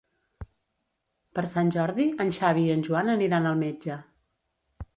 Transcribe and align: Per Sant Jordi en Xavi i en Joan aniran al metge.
Per 1.35 1.43
Sant 1.51 1.69
Jordi 1.75 2.07
en 2.25 2.33
Xavi 2.39 2.65
i 2.69 2.73
en 2.77 2.81
Joan 2.89 3.15
aniran 3.17 3.49
al 3.51 3.63
metge. 3.63 4.03